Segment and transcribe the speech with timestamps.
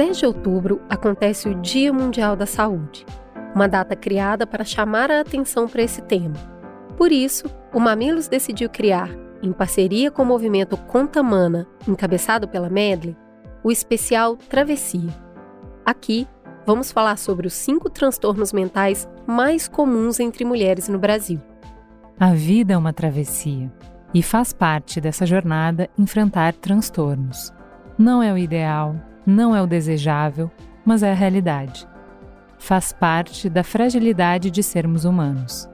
[0.00, 3.04] 10 de outubro acontece o Dia Mundial da Saúde,
[3.54, 6.36] uma data criada para chamar a atenção para esse tema.
[6.96, 9.10] Por isso, o Mamilos decidiu criar,
[9.42, 13.14] em parceria com o movimento Contamana, encabeçado pela Medley,
[13.62, 15.10] o especial Travessia.
[15.84, 16.26] Aqui,
[16.64, 21.38] vamos falar sobre os cinco transtornos mentais mais comuns entre mulheres no Brasil.
[22.18, 23.70] A vida é uma travessia
[24.14, 27.52] e faz parte dessa jornada enfrentar transtornos.
[27.98, 28.96] Não é o ideal,
[29.30, 30.50] não é o desejável,
[30.84, 31.88] mas é a realidade.
[32.58, 35.68] Faz parte da fragilidade de sermos humanos.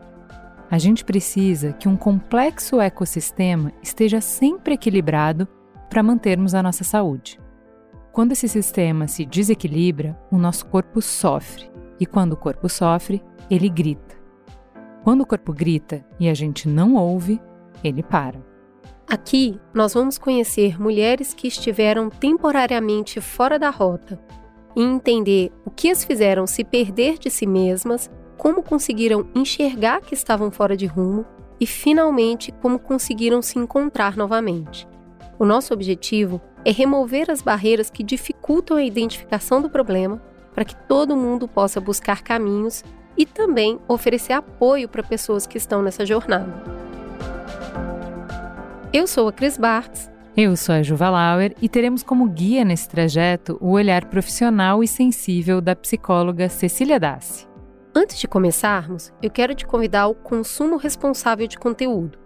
[0.71, 5.49] A gente precisa que um complexo ecossistema esteja sempre equilibrado
[5.89, 7.41] para mantermos a nossa saúde.
[8.13, 13.69] Quando esse sistema se desequilibra, o nosso corpo sofre, e quando o corpo sofre, ele
[13.69, 14.17] grita.
[15.05, 17.41] Quando o corpo grita e a gente não ouve,
[17.85, 18.46] ele para.
[19.09, 24.21] Aqui nós vamos conhecer mulheres que estiveram temporariamente fora da rota
[24.75, 30.13] e entender o que as fizeram se perder de si mesmas como conseguiram enxergar que
[30.13, 31.25] estavam fora de rumo
[31.61, 34.89] e, finalmente, como conseguiram se encontrar novamente.
[35.39, 40.21] O nosso objetivo é remover as barreiras que dificultam a identificação do problema
[40.53, 42.83] para que todo mundo possa buscar caminhos
[43.17, 46.86] e também oferecer apoio para pessoas que estão nessa jornada.
[48.93, 50.11] Eu sou a Cris Bartz.
[50.37, 54.87] Eu sou a Juva Lauer e teremos como guia nesse trajeto o olhar profissional e
[54.87, 57.49] sensível da psicóloga Cecília Dassi.
[57.95, 62.19] Antes de começarmos, eu quero te convidar ao consumo responsável de conteúdo.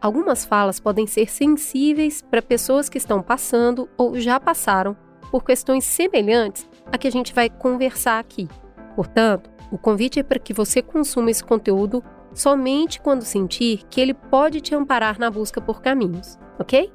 [0.00, 4.96] Algumas falas podem ser sensíveis para pessoas que estão passando ou já passaram
[5.30, 8.48] por questões semelhantes a que a gente vai conversar aqui.
[8.94, 12.02] Portanto, o convite é para que você consuma esse conteúdo
[12.36, 16.92] somente quando sentir que ele pode te amparar na busca por caminhos, ok?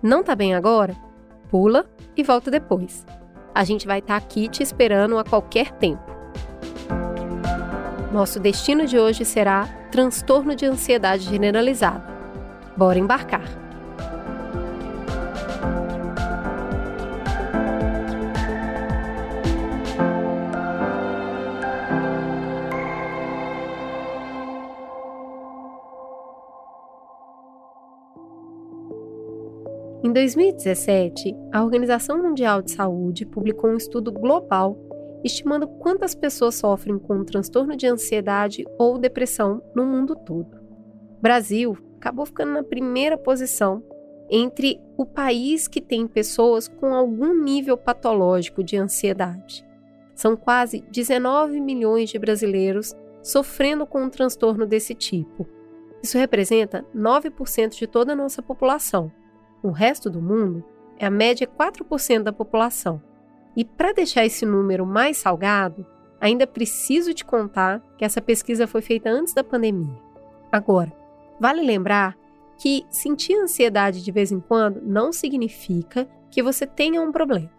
[0.00, 0.94] Não tá bem agora?
[1.50, 1.84] Pula
[2.16, 3.04] e volta depois.
[3.52, 6.04] A gente vai estar tá aqui te esperando a qualquer tempo.
[8.12, 12.14] Nosso destino de hoje será transtorno de ansiedade generalizada.
[12.76, 13.63] Bora embarcar!
[30.14, 34.78] 2017, a Organização Mundial de Saúde publicou um estudo global
[35.24, 40.56] estimando quantas pessoas sofrem com um transtorno de ansiedade ou depressão no mundo todo.
[41.20, 43.82] Brasil acabou ficando na primeira posição
[44.30, 49.66] entre o país que tem pessoas com algum nível patológico de ansiedade.
[50.14, 55.44] São quase 19 milhões de brasileiros sofrendo com um transtorno desse tipo.
[56.00, 59.10] Isso representa 9% de toda a nossa população.
[59.64, 60.62] O resto do mundo
[60.98, 63.00] é a média 4% da população.
[63.56, 65.86] E para deixar esse número mais salgado,
[66.20, 69.98] ainda preciso te contar que essa pesquisa foi feita antes da pandemia.
[70.52, 70.92] Agora,
[71.40, 72.14] vale lembrar
[72.58, 77.50] que sentir ansiedade de vez em quando não significa que você tenha um problema.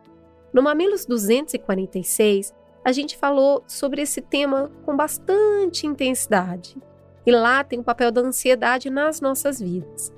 [0.54, 6.78] No Mamilos 246, a gente falou sobre esse tema com bastante intensidade.
[7.26, 10.14] E lá tem o papel da ansiedade nas nossas vidas.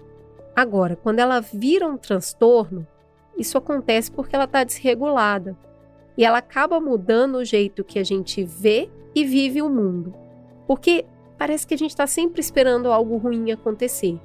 [0.57, 2.87] Agora, quando ela vira um transtorno,
[3.37, 5.55] isso acontece porque ela está desregulada
[6.17, 10.15] e ela acaba mudando o jeito que a gente vê e vive o mundo.
[10.65, 11.05] Porque
[11.37, 14.19] parece que a gente está sempre esperando algo ruim acontecer.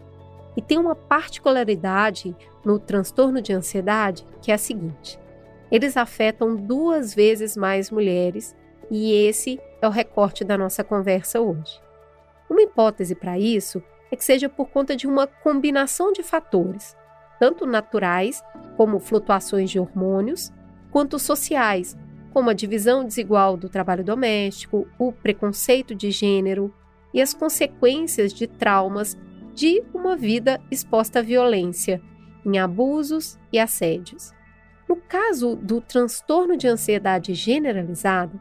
[0.57, 5.21] E tem uma particularidade no transtorno de ansiedade que é a seguinte:
[5.71, 8.57] eles afetam duas vezes mais mulheres,
[8.91, 11.79] e esse é o recorte da nossa conversa hoje.
[12.49, 13.83] Uma hipótese para isso
[14.13, 16.95] é que seja por conta de uma combinação de fatores,
[17.41, 18.45] tanto naturais,
[18.77, 20.53] como flutuações de hormônios,
[20.91, 21.97] quanto sociais,
[22.31, 26.73] como a divisão desigual do trabalho doméstico, o preconceito de gênero
[27.13, 29.19] e as consequências de traumas
[29.55, 32.01] de uma vida exposta à violência,
[32.45, 34.33] em abusos e assédios.
[34.87, 38.39] No caso do transtorno de ansiedade generalizada,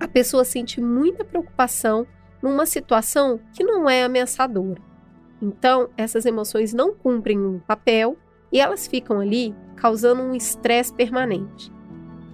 [0.00, 2.04] a pessoa sente muita preocupação
[2.42, 4.93] numa situação que não é ameaçadora.
[5.40, 8.16] Então, essas emoções não cumprem um papel
[8.52, 11.72] e elas ficam ali causando um estresse permanente.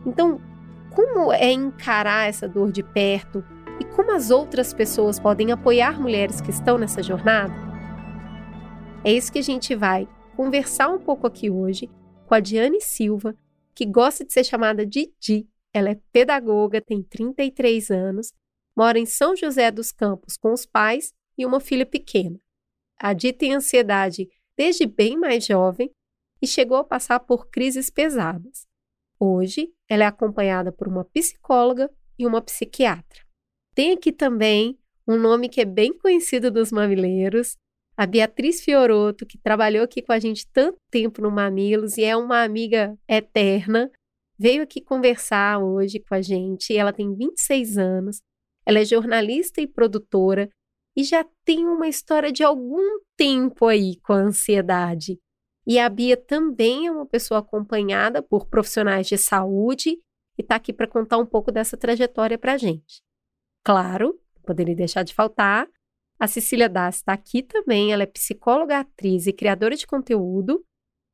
[0.07, 0.41] Então,
[0.91, 3.45] como é encarar essa dor de perto
[3.81, 7.55] e como as outras pessoas podem apoiar mulheres que estão nessa jornada?
[9.05, 10.07] É isso que a gente vai
[10.37, 11.89] conversar um pouco aqui hoje
[12.27, 13.35] com a Diane Silva,
[13.75, 15.49] que gosta de ser chamada de Di.
[15.73, 18.33] Ela é pedagoga, tem 33 anos,
[18.77, 22.39] mora em São José dos Campos com os pais e uma filha pequena.
[23.03, 25.91] A Di tem ansiedade desde bem mais jovem
[26.43, 28.67] e chegou a passar por crises pesadas.
[29.19, 33.25] Hoje, ela é acompanhada por uma psicóloga e uma psiquiatra.
[33.75, 37.57] Tem aqui também um nome que é bem conhecido dos mamileiros,
[37.97, 42.15] a Beatriz Fioroto, que trabalhou aqui com a gente tanto tempo no Mamilos e é
[42.15, 43.91] uma amiga eterna,
[44.39, 46.77] veio aqui conversar hoje com a gente.
[46.77, 48.21] Ela tem 26 anos,
[48.65, 50.51] ela é jornalista e produtora
[50.97, 55.19] e já tem uma história de algum tempo aí com a ansiedade.
[55.67, 59.91] E a Bia também é uma pessoa acompanhada por profissionais de saúde
[60.39, 63.03] e está aqui para contar um pouco dessa trajetória para a gente.
[63.65, 65.69] Claro, poderia deixar de faltar,
[66.21, 70.63] a Cecília Dassi está aqui também, ela é psicóloga, atriz e criadora de conteúdo.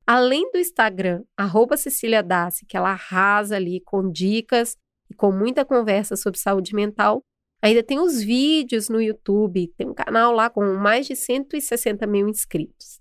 [0.04, 4.76] Além do Instagram, arroba Cecília Dassi, que ela arrasa ali com dicas
[5.08, 7.22] e com muita conversa sobre saúde mental,
[7.62, 12.28] ainda tem os vídeos no YouTube, tem um canal lá com mais de 160 mil
[12.28, 13.00] inscritos.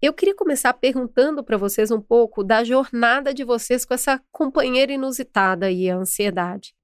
[0.00, 4.92] Eu queria começar perguntando para vocês um pouco da jornada de vocês com essa companheira
[4.92, 6.74] inusitada e a ansiedade.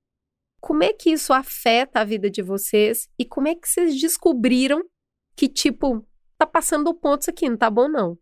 [0.58, 4.82] Como é que isso afeta a vida de vocês e como é que vocês descobriram
[5.37, 6.06] que, tipo,
[6.38, 8.17] tá passando o ponto isso aqui, não tá bom não?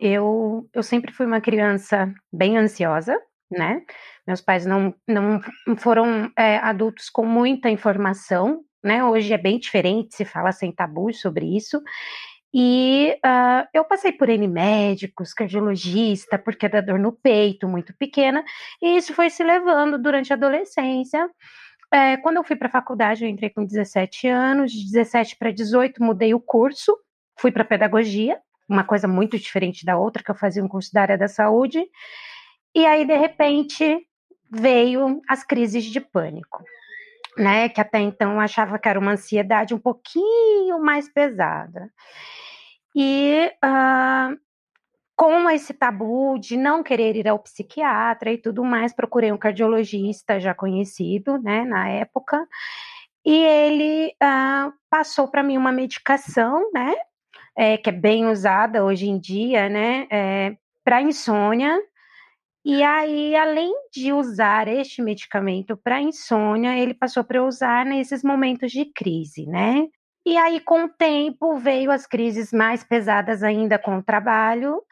[0.00, 3.16] Eu, eu sempre fui uma criança bem ansiosa,
[3.50, 3.84] né?
[4.30, 5.40] Meus pais não, não
[5.76, 9.02] foram é, adultos com muita informação, né?
[9.02, 11.82] Hoje é bem diferente, se fala sem tabus sobre isso.
[12.54, 18.44] E uh, eu passei por N médicos, cardiologista, porque da dor no peito, muito pequena,
[18.80, 21.28] e isso foi se levando durante a adolescência.
[21.92, 25.50] É, quando eu fui para a faculdade, eu entrei com 17 anos, de 17 para
[25.50, 26.96] 18 mudei o curso,
[27.36, 28.38] fui para pedagogia,
[28.68, 31.84] uma coisa muito diferente da outra, que eu fazia um curso da área da saúde,
[32.74, 34.06] e aí, de repente,
[34.50, 36.64] veio as crises de pânico,
[37.36, 37.68] né?
[37.68, 41.90] Que até então achava que era uma ansiedade um pouquinho mais pesada.
[42.94, 44.36] E uh,
[45.20, 50.40] com esse tabu de não querer ir ao psiquiatra e tudo mais, procurei um cardiologista
[50.40, 52.48] já conhecido, né, na época,
[53.22, 56.94] e ele uh, passou para mim uma medicação, né,
[57.54, 61.78] é, que é bem usada hoje em dia, né, é, para insônia.
[62.64, 68.70] E aí, além de usar este medicamento para insônia, ele passou para usar nesses momentos
[68.70, 69.86] de crise, né?
[70.26, 74.82] E aí, com o tempo, veio as crises mais pesadas ainda com o trabalho,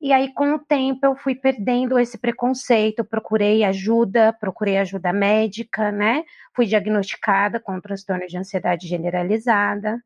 [0.00, 5.90] e aí, com o tempo, eu fui perdendo esse preconceito, procurei ajuda, procurei ajuda médica,
[5.90, 6.24] né?
[6.54, 9.98] Fui diagnosticada com transtorno de ansiedade generalizada,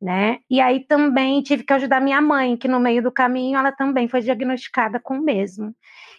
[0.00, 0.38] né?
[0.48, 4.08] E aí também tive que ajudar minha mãe, que no meio do caminho ela também
[4.08, 5.74] foi diagnosticada com o mesmo.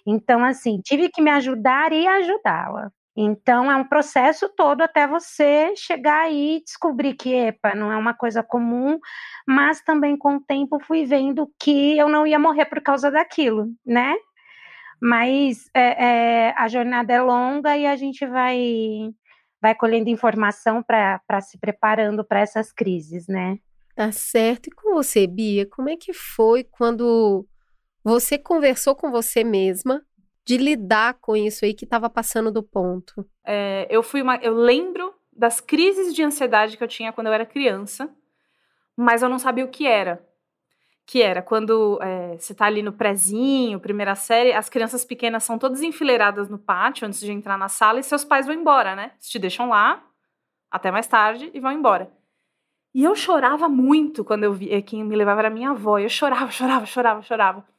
[0.06, 2.92] Então, assim, tive que me ajudar e ajudá-la.
[3.15, 8.13] Então, é um processo todo até você chegar e descobrir que, epa, não é uma
[8.13, 8.98] coisa comum,
[9.45, 13.68] mas também com o tempo fui vendo que eu não ia morrer por causa daquilo,
[13.86, 14.15] né?
[15.01, 19.09] Mas é, é, a jornada é longa e a gente vai,
[19.62, 23.57] vai colhendo informação para se preparando para essas crises, né?
[23.95, 24.68] Tá certo.
[24.68, 27.45] E com você, Bia, como é que foi quando
[28.03, 30.03] você conversou com você mesma
[30.45, 33.25] de lidar com isso aí que estava passando do ponto?
[33.45, 37.33] É, eu fui uma, eu lembro das crises de ansiedade que eu tinha quando eu
[37.33, 38.09] era criança,
[38.95, 40.25] mas eu não sabia o que era.
[41.05, 45.58] Que era quando é, você está ali no prezinho, primeira série, as crianças pequenas são
[45.58, 49.12] todas enfileiradas no pátio antes de entrar na sala e seus pais vão embora, né?
[49.15, 50.03] Eles te deixam lá
[50.70, 52.12] até mais tarde e vão embora.
[52.93, 55.98] E eu chorava muito quando eu vi, quem me levava era minha avó.
[55.98, 57.71] Eu chorava, chorava, chorava, chorava.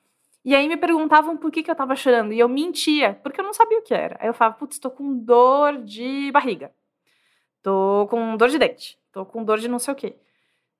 [0.44, 2.32] E aí me perguntavam por que, que eu tava chorando.
[2.32, 4.16] E eu mentia, porque eu não sabia o que era.
[4.20, 6.72] Aí eu falava, putz, tô com dor de barriga.
[7.62, 8.98] Tô com dor de dente.
[9.12, 10.16] Tô com dor de não sei o quê.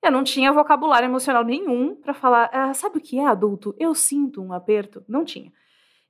[0.01, 3.73] Eu não tinha vocabulário emocional nenhum para falar, ah, sabe o que é adulto?
[3.79, 5.03] Eu sinto um aperto.
[5.07, 5.51] Não tinha.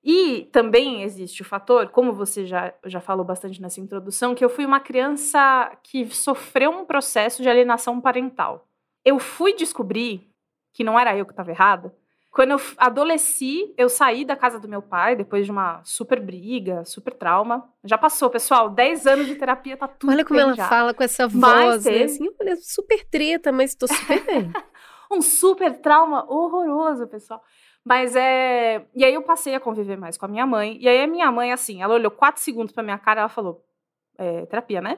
[0.04, 4.50] E também existe o fator, como você já, já falou bastante nessa introdução, que eu
[4.50, 8.68] fui uma criança que sofreu um processo de alienação parental.
[9.06, 10.28] Eu fui descobrir
[10.74, 11.96] que não era eu que estava errada
[12.34, 16.84] quando eu adolesci, eu saí da casa do meu pai depois de uma super briga,
[16.84, 17.72] super trauma.
[17.84, 18.72] Já passou, pessoal.
[18.72, 20.68] 10 anos de terapia, tá tudo Olha como ela já.
[20.68, 22.04] fala com essa voz, né?
[22.04, 24.52] Assim, olha, super treta, mas tô super bem.
[25.12, 27.40] um super trauma horroroso, pessoal.
[27.86, 28.84] Mas é.
[28.96, 30.78] E aí eu passei a conviver mais com a minha mãe.
[30.82, 33.30] E aí a minha mãe, assim, ela olhou quatro segundos pra minha cara e ela
[33.30, 33.64] falou:
[34.18, 34.98] é, terapia, né?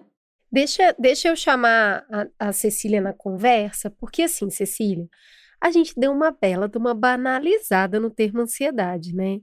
[0.50, 2.06] Deixa, deixa eu chamar
[2.40, 5.06] a, a Cecília na conversa, porque assim, Cecília,
[5.66, 9.40] a gente deu uma bela de uma banalizada no termo ansiedade, né?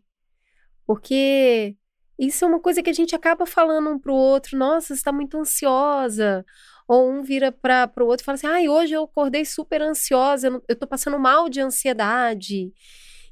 [0.86, 1.76] Porque
[2.16, 5.36] isso é uma coisa que a gente acaba falando um pro outro, nossa, está muito
[5.36, 6.44] ansiosa.
[6.86, 10.46] Ou um vira para o outro e fala assim, ai, hoje eu acordei super ansiosa,
[10.46, 12.72] eu, estou passando mal de ansiedade.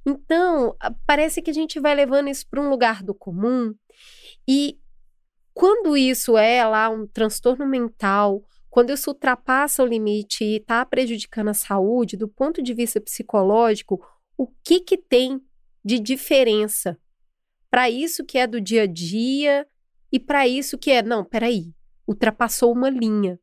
[0.05, 0.75] Então,
[1.07, 3.73] parece que a gente vai levando isso para um lugar do comum
[4.49, 4.81] e
[5.55, 11.49] quando isso é lá um transtorno mental, quando isso ultrapassa o limite e está prejudicando
[11.49, 14.01] a saúde, do ponto de vista psicológico,
[14.39, 15.41] o que que tem
[15.85, 16.97] de diferença
[17.71, 19.67] para isso que é do dia a dia
[20.13, 21.73] e para isso que é, não, peraí,
[22.07, 23.39] ultrapassou uma linha.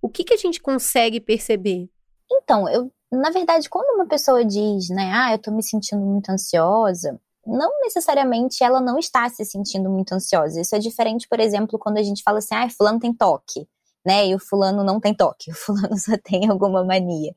[0.00, 1.88] O que que a gente consegue perceber?
[2.30, 6.30] Então, eu, na verdade, quando uma pessoa diz, né, ah, eu tô me sentindo muito
[6.30, 10.60] ansiosa, não necessariamente ela não está se sentindo muito ansiosa.
[10.60, 13.66] Isso é diferente, por exemplo, quando a gente fala assim, ah, fulano tem toque,
[14.04, 14.26] né?
[14.28, 17.32] E o fulano não tem toque, o fulano só tem alguma mania.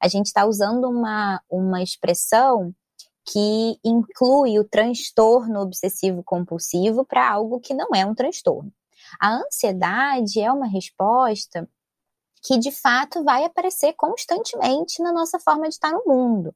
[0.00, 2.74] A gente está usando uma, uma expressão
[3.30, 8.72] que inclui o transtorno obsessivo compulsivo para algo que não é um transtorno.
[9.20, 11.68] A ansiedade é uma resposta
[12.42, 16.54] que de fato vai aparecer constantemente na nossa forma de estar no mundo.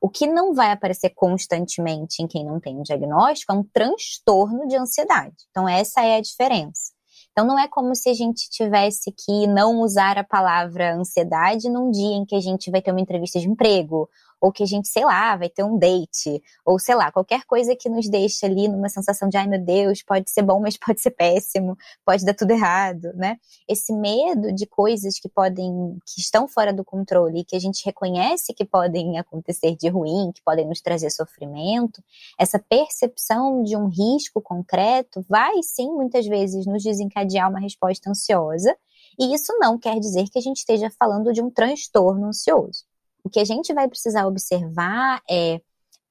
[0.00, 4.68] O que não vai aparecer constantemente em quem não tem um diagnóstico é um transtorno
[4.68, 5.36] de ansiedade.
[5.50, 6.92] Então, essa é a diferença.
[7.32, 11.90] Então, não é como se a gente tivesse que não usar a palavra ansiedade num
[11.90, 14.08] dia em que a gente vai ter uma entrevista de emprego,
[14.42, 17.76] ou que a gente, sei lá, vai ter um date, ou sei lá, qualquer coisa
[17.76, 21.00] que nos deixe ali numa sensação de ai meu Deus, pode ser bom, mas pode
[21.00, 23.36] ser péssimo, pode dar tudo errado, né?
[23.68, 28.52] Esse medo de coisas que podem, que estão fora do controle, que a gente reconhece
[28.52, 32.02] que podem acontecer de ruim, que podem nos trazer sofrimento,
[32.36, 38.76] essa percepção de um risco concreto vai sim muitas vezes nos desencadear uma resposta ansiosa.
[39.16, 42.84] E isso não quer dizer que a gente esteja falando de um transtorno ansioso.
[43.24, 45.60] O que a gente vai precisar observar é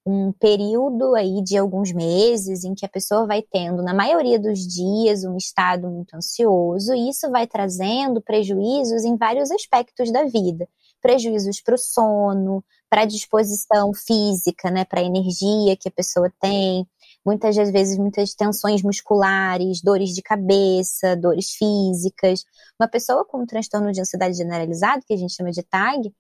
[0.06, 4.60] um período aí de alguns meses em que a pessoa vai tendo, na maioria dos
[4.68, 10.68] dias, um estado muito ansioso, e isso vai trazendo prejuízos em vários aspectos da vida.
[11.02, 16.32] Prejuízos para o sono, para a disposição física, né, para a energia que a pessoa
[16.42, 16.88] tem,
[17.26, 22.44] muitas das vezes muitas tensões musculares, dores de cabeça, dores físicas.
[22.80, 26.12] Uma pessoa com um transtorno de ansiedade generalizado, que a gente chama de TAG,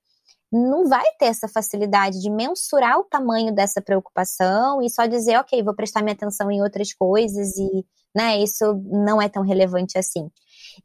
[0.52, 5.64] não vai ter essa facilidade de mensurar o tamanho dessa preocupação e só dizer, ok,
[5.64, 10.30] vou prestar minha atenção em outras coisas e, né, isso não é tão relevante assim.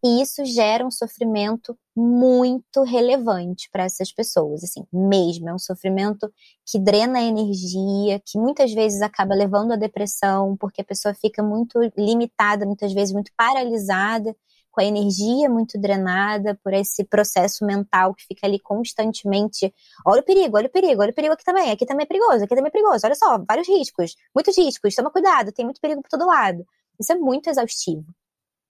[0.04, 5.49] E isso gera um sofrimento muito relevante para essas pessoas, assim, mesmo.
[5.49, 6.32] É um sofrimento
[6.66, 11.42] que drena a energia, que muitas vezes acaba levando à depressão, porque a pessoa fica
[11.42, 14.35] muito limitada, muitas vezes muito paralisada
[14.76, 19.75] com a energia muito drenada por esse processo mental que fica ali constantemente.
[20.04, 22.45] Olha o perigo, olha o perigo, olha o perigo aqui também, aqui também é perigoso,
[22.45, 23.06] aqui também é perigoso.
[23.06, 26.62] Olha só, vários riscos, muitos riscos, toma cuidado, tem muito perigo por todo lado.
[27.00, 28.04] Isso é muito exaustivo.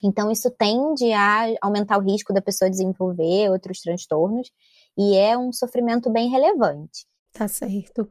[0.01, 4.53] Então, isso tende a aumentar o risco da pessoa desenvolver outros transtornos
[4.97, 7.05] e é um sofrimento bem relevante.
[7.33, 8.03] Tá certo.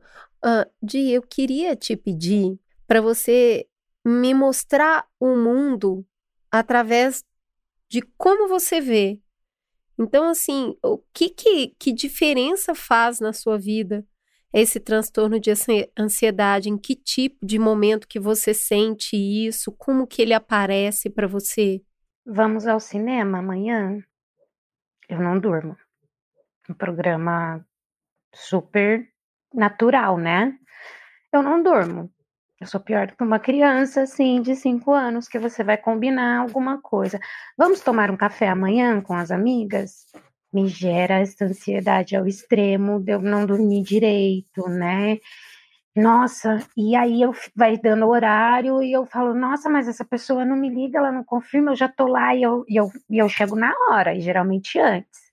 [0.43, 3.65] Uh, Di, eu queria te pedir para você
[4.05, 6.05] me mostrar o mundo
[6.51, 7.23] através
[7.89, 9.21] de como você vê.
[9.97, 14.05] Então, assim, o que, que, que diferença faz na sua vida
[14.53, 15.51] esse transtorno de
[15.97, 16.69] ansiedade?
[16.69, 19.71] Em que tipo de momento que você sente isso?
[19.71, 21.81] Como que ele aparece para você?
[22.25, 23.99] Vamos ao cinema amanhã?
[25.07, 25.77] Eu não durmo.
[26.69, 27.65] Um programa
[28.33, 29.07] super
[29.53, 30.57] natural, né?
[31.31, 32.11] Eu não durmo.
[32.59, 36.39] Eu sou pior do que uma criança, assim, de cinco anos, que você vai combinar
[36.39, 37.19] alguma coisa.
[37.57, 40.05] Vamos tomar um café amanhã com as amigas?
[40.53, 45.19] Me gera essa ansiedade ao extremo de eu não dormir direito, né?
[45.95, 50.57] Nossa, e aí eu vai dando horário e eu falo, nossa, mas essa pessoa não
[50.57, 53.29] me liga, ela não confirma, eu já tô lá e eu, e eu, e eu
[53.29, 55.25] chego na hora, e geralmente antes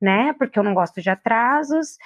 [0.00, 0.32] né?
[0.34, 1.98] Porque eu não gosto de atrasos.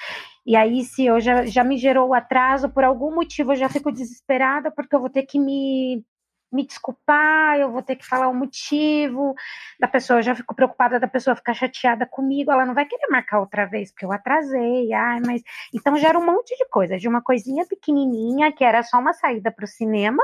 [0.45, 3.69] E aí, se eu já, já me gerou o atraso, por algum motivo eu já
[3.69, 6.05] fico desesperada, porque eu vou ter que me,
[6.53, 9.35] me desculpar, eu vou ter que falar o motivo
[9.81, 13.07] da pessoa, eu já fico preocupada da pessoa ficar chateada comigo, ela não vai querer
[13.09, 15.43] marcar outra vez, porque eu atrasei, ai, mas.
[15.73, 19.51] Então gera um monte de coisa, de uma coisinha pequenininha, que era só uma saída
[19.51, 20.23] para o cinema,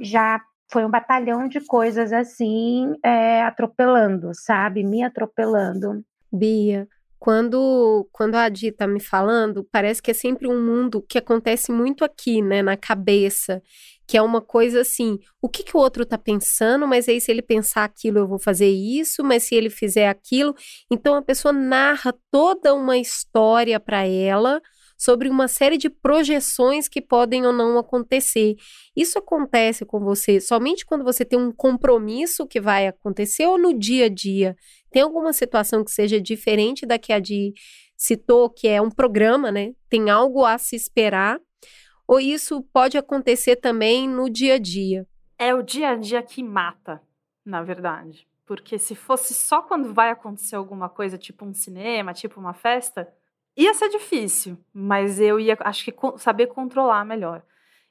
[0.00, 4.84] já foi um batalhão de coisas assim, é, atropelando, sabe?
[4.84, 6.04] Me atropelando.
[6.30, 6.86] Bia,
[7.18, 11.72] quando, quando a Adi tá me falando, parece que é sempre um mundo que acontece
[11.72, 13.60] muito aqui, né, na cabeça,
[14.06, 17.30] que é uma coisa assim, o que, que o outro tá pensando, mas aí se
[17.30, 20.54] ele pensar aquilo eu vou fazer isso, mas se ele fizer aquilo,
[20.90, 24.60] então a pessoa narra toda uma história para ela,
[24.98, 28.56] sobre uma série de projeções que podem ou não acontecer.
[28.96, 33.72] Isso acontece com você somente quando você tem um compromisso que vai acontecer ou no
[33.72, 34.56] dia a dia?
[34.90, 37.52] Tem alguma situação que seja diferente da que a de
[37.96, 39.74] citou, que é um programa, né?
[39.88, 41.40] Tem algo a se esperar?
[42.06, 45.06] Ou isso pode acontecer também no dia a dia?
[45.38, 47.02] É o dia a dia que mata,
[47.44, 48.26] na verdade.
[48.46, 53.06] Porque se fosse só quando vai acontecer alguma coisa, tipo um cinema, tipo uma festa,
[53.54, 57.42] ia ser difícil, mas eu ia, acho que saber controlar melhor.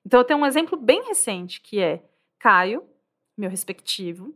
[0.04, 2.02] Então eu tenho um exemplo bem recente que é
[2.40, 2.84] Caio,
[3.38, 4.34] meu respectivo,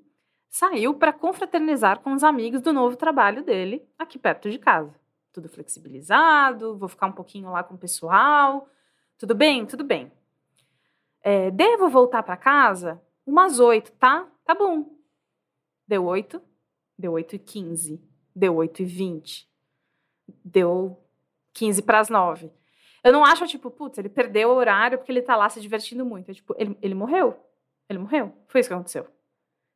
[0.52, 4.94] saiu para confraternizar com os amigos do novo trabalho dele aqui perto de casa.
[5.32, 8.68] Tudo flexibilizado, vou ficar um pouquinho lá com o pessoal.
[9.18, 9.66] Tudo bem?
[9.66, 10.12] Tudo bem.
[11.22, 14.28] É, devo voltar para casa umas oito, tá?
[14.44, 14.94] Tá bom.
[15.88, 16.42] Deu oito,
[16.98, 18.04] deu oito e quinze,
[18.36, 19.50] deu oito e vinte,
[20.44, 21.02] deu
[21.54, 22.52] quinze para as nove.
[23.04, 26.06] Eu não acho, tipo, putz, ele perdeu o horário porque ele tá lá se divertindo
[26.06, 26.30] muito.
[26.30, 27.40] É, tipo, ele, ele morreu.
[27.90, 28.34] Ele morreu.
[28.48, 29.08] Foi isso que aconteceu.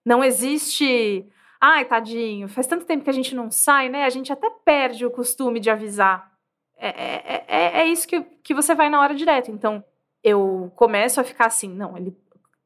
[0.05, 1.25] Não existe.
[1.59, 4.05] Ai, tadinho, faz tanto tempo que a gente não sai, né?
[4.05, 6.31] A gente até perde o costume de avisar.
[6.77, 9.49] É, é, é, é isso que, que você vai na hora direta.
[9.49, 9.83] Então,
[10.23, 12.15] eu começo a ficar assim, não, ele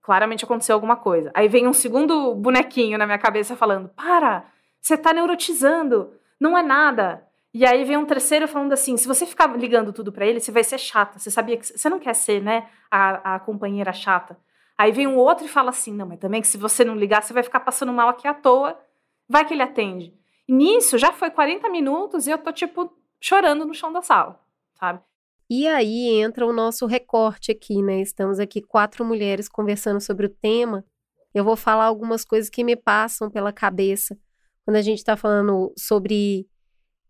[0.01, 1.31] claramente aconteceu alguma coisa.
[1.33, 4.45] Aí vem um segundo bonequinho na minha cabeça falando: para,
[4.81, 7.25] você tá neurotizando, não é nada.
[7.53, 10.51] E aí vem um terceiro falando assim: se você ficar ligando tudo para ele, você
[10.51, 11.19] vai ser chata.
[11.19, 14.37] Você sabia que você não quer ser, né, a, a companheira chata.
[14.79, 17.21] Aí vem um outro e fala assim: não, mas também que se você não ligar,
[17.21, 18.79] você vai ficar passando mal aqui à toa.
[19.27, 20.17] Vai que ele atende.
[20.47, 24.39] Nisso já foi 40 minutos e eu tô, tipo, chorando no chão da sala,
[24.79, 25.01] sabe?
[25.49, 27.99] E aí entra o nosso recorte aqui, né?
[27.99, 30.85] Estamos aqui quatro mulheres conversando sobre o tema.
[31.33, 34.17] Eu vou falar algumas coisas que me passam pela cabeça
[34.63, 36.47] quando a gente está falando sobre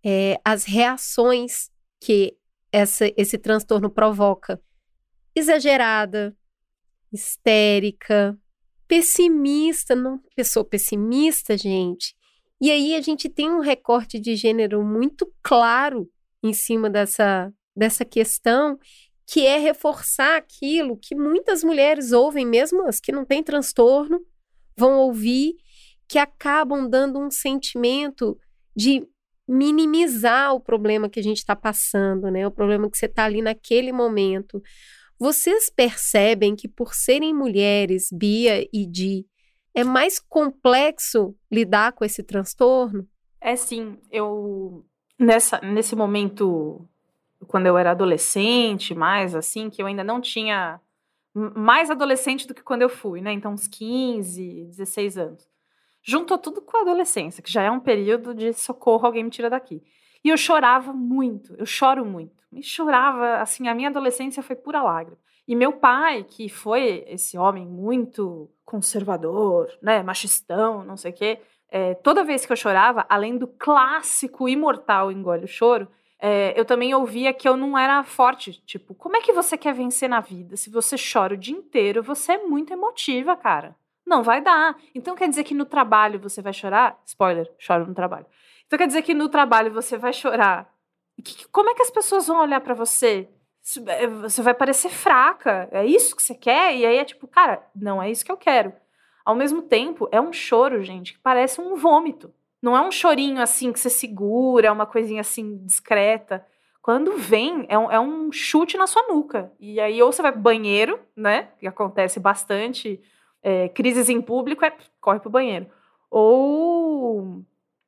[0.04, 1.70] é, as reações
[2.02, 2.36] que
[2.72, 4.60] essa, esse transtorno provoca.
[5.36, 6.36] Exagerada,
[7.12, 8.38] histérica,
[8.88, 12.16] pessimista, não, pessoa pessimista, gente.
[12.62, 16.10] E aí a gente tem um recorte de gênero muito claro
[16.44, 18.78] em cima dessa, dessa questão,
[19.26, 24.20] que é reforçar aquilo que muitas mulheres ouvem, mesmo as que não têm transtorno,
[24.76, 25.56] vão ouvir,
[26.08, 28.38] que acabam dando um sentimento
[28.76, 29.08] de
[29.48, 32.46] minimizar o problema que a gente está passando, né?
[32.46, 34.62] O problema que você está ali naquele momento.
[35.20, 39.28] Vocês percebem que por serem mulheres, Bia e Di,
[39.76, 43.06] é mais complexo lidar com esse transtorno?
[43.42, 43.98] É sim.
[44.10, 44.86] Eu
[45.18, 46.88] nessa nesse momento
[47.48, 50.80] quando eu era adolescente, mais assim, que eu ainda não tinha
[51.34, 53.32] mais adolescente do que quando eu fui, né?
[53.32, 55.50] Então uns 15, 16 anos.
[56.02, 59.50] Juntou tudo com a adolescência, que já é um período de socorro, alguém me tira
[59.50, 59.84] daqui.
[60.24, 62.44] E eu chorava muito, eu choro muito.
[62.52, 65.18] Me chorava, assim, a minha adolescência foi pura lágrima.
[65.48, 71.40] E meu pai, que foi esse homem muito conservador, né, machistão, não sei o quê,
[71.72, 75.88] é, toda vez que eu chorava, além do clássico imortal engole o choro,
[76.20, 78.62] é, eu também ouvia que eu não era forte.
[78.66, 80.58] Tipo, como é que você quer vencer na vida?
[80.58, 83.76] Se você chora o dia inteiro, você é muito emotiva, cara.
[84.06, 84.76] Não vai dar.
[84.94, 87.00] Então quer dizer que no trabalho você vai chorar?
[87.06, 88.26] Spoiler, choro no trabalho.
[88.70, 90.72] Então quer dizer que no trabalho você vai chorar.
[91.24, 93.28] Que, como é que as pessoas vão olhar para você?
[93.88, 95.68] É, você vai parecer fraca.
[95.72, 96.76] É isso que você quer?
[96.76, 98.72] E aí é tipo, cara, não é isso que eu quero.
[99.26, 102.32] Ao mesmo tempo, é um choro, gente, que parece um vômito.
[102.62, 106.46] Não é um chorinho assim que você segura, uma coisinha assim discreta.
[106.80, 109.52] Quando vem, é um, é um chute na sua nuca.
[109.60, 111.50] E aí, ou você vai pro banheiro, né?
[111.58, 113.02] Que acontece bastante.
[113.42, 115.66] É, crises em público é corre pro banheiro.
[116.12, 117.44] Ou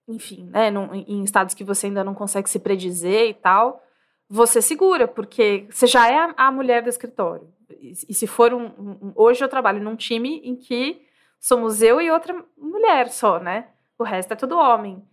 [0.08, 3.84] enfim, né, num, em estados que você ainda não consegue se predizer e tal,
[4.30, 7.48] você segura, porque você já é a, a mulher do escritório.
[7.70, 11.06] E, e se for um, um, Hoje eu trabalho num time em que
[11.40, 13.70] somos eu e outra mulher só, né?
[13.98, 15.04] O resto é todo homem.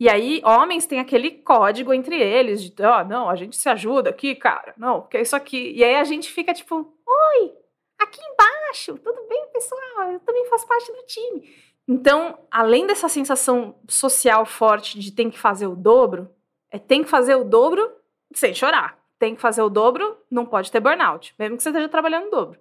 [0.00, 3.68] E aí, homens têm aquele código entre eles de, ó, oh, não, a gente se
[3.68, 5.72] ajuda aqui, cara, não, porque é isso aqui.
[5.76, 6.74] E aí a gente fica tipo,
[7.06, 7.54] oi,
[8.00, 10.10] aqui embaixo, tudo bem, pessoal?
[10.10, 11.54] Eu também faço parte do time.
[11.88, 16.30] Então, além dessa sensação social forte de tem que fazer o dobro,
[16.70, 17.90] é tem que fazer o dobro
[18.34, 18.98] sem chorar.
[19.18, 22.30] Tem que fazer o dobro, não pode ter burnout, mesmo que você esteja trabalhando o
[22.30, 22.58] dobro.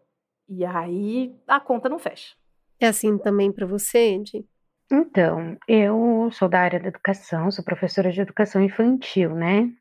[0.47, 2.36] E aí a conta não fecha.
[2.79, 4.45] É assim também para você, Andy?
[4.91, 9.71] Então, eu sou da área da educação, sou professora de educação infantil, né?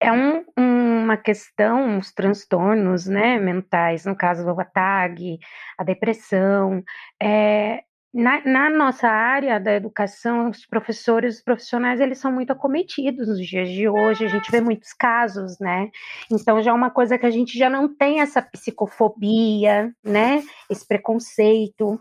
[0.00, 5.38] É um, uma questão, os transtornos né, mentais, no caso a TAG,
[5.78, 6.82] a depressão,
[7.22, 7.84] é,
[8.16, 13.46] na, na, nossa área da educação, os professores, os profissionais, eles são muito acometidos nos
[13.46, 15.90] dias de hoje, a gente vê muitos casos, né?
[16.32, 20.42] Então já é uma coisa que a gente já não tem essa psicofobia, né?
[20.70, 22.00] Esse preconceito.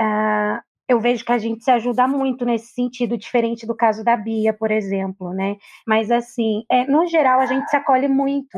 [0.00, 4.16] Uh, eu vejo que a gente se ajuda muito nesse sentido, diferente do caso da
[4.16, 5.56] Bia, por exemplo, né?
[5.84, 8.56] Mas assim, é, no geral, a gente se acolhe muito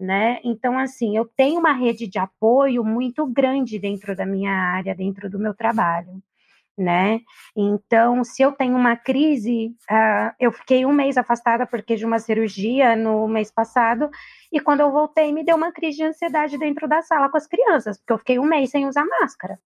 [0.00, 0.38] né?
[0.42, 5.28] Então, assim, eu tenho uma rede de apoio muito grande dentro da minha área, dentro
[5.28, 6.22] do meu trabalho
[6.80, 7.20] né?
[7.54, 12.18] Então, se eu tenho uma crise, uh, eu fiquei um mês afastada porque de uma
[12.18, 14.10] cirurgia no mês passado,
[14.50, 17.46] e quando eu voltei, me deu uma crise de ansiedade dentro da sala com as
[17.46, 19.58] crianças, porque eu fiquei um mês sem usar máscara.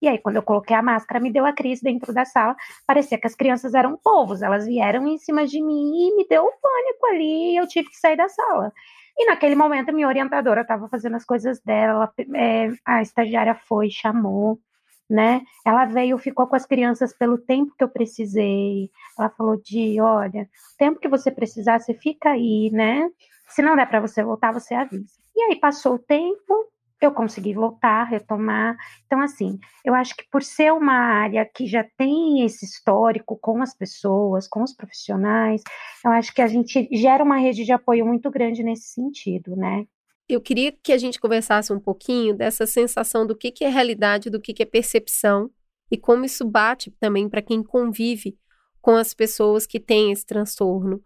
[0.00, 2.54] E aí, quando eu coloquei a máscara, me deu a crise dentro da sala.
[2.86, 6.44] Parecia que as crianças eram povos, elas vieram em cima de mim e me deu
[6.44, 8.72] um pânico ali, e eu tive que sair da sala.
[9.16, 14.60] E naquele momento, minha orientadora estava fazendo as coisas dela, é, a estagiária foi, chamou,
[15.08, 15.42] né?
[15.64, 18.90] Ela veio, ficou com as crianças pelo tempo que eu precisei.
[19.18, 23.08] Ela falou de, olha, o tempo que você precisar, você fica aí, né?
[23.48, 25.18] Se não der para você voltar, você avisa.
[25.34, 26.68] E aí passou o tempo,
[27.00, 28.76] eu consegui voltar, retomar.
[29.06, 33.62] Então, assim, eu acho que por ser uma área que já tem esse histórico com
[33.62, 35.62] as pessoas, com os profissionais,
[36.04, 39.86] eu acho que a gente gera uma rede de apoio muito grande nesse sentido, né?
[40.28, 44.30] Eu queria que a gente conversasse um pouquinho dessa sensação do que, que é realidade,
[44.30, 45.50] do que, que é percepção
[45.90, 48.36] e como isso bate também para quem convive
[48.80, 51.02] com as pessoas que têm esse transtorno.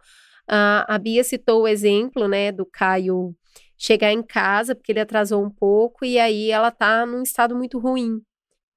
[0.47, 3.35] a Bia citou o exemplo, né, do Caio
[3.79, 7.79] chegar em casa porque ele atrasou um pouco e aí ela está num estado muito
[7.79, 8.21] ruim.